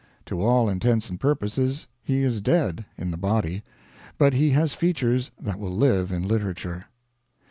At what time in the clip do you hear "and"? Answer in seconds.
1.11-1.19